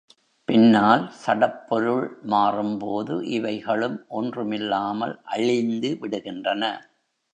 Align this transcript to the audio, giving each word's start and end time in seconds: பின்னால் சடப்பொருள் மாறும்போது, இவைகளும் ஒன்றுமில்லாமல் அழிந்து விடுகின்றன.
பின்னால் 0.47 1.03
சடப்பொருள் 1.17 2.05
மாறும்போது, 2.25 3.15
இவைகளும் 3.31 3.99
ஒன்றுமில்லாமல் 4.13 5.15
அழிந்து 5.29 5.91
விடுகின்றன. 6.01 6.63